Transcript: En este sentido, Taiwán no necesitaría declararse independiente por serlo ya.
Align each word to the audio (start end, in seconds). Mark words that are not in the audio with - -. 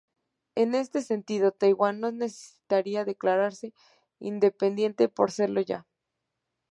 En 0.55 0.73
este 0.73 1.03
sentido, 1.03 1.51
Taiwán 1.51 1.99
no 1.99 2.11
necesitaría 2.11 3.05
declararse 3.05 3.75
independiente 4.17 5.09
por 5.09 5.29
serlo 5.29 5.61
ya. 5.61 5.85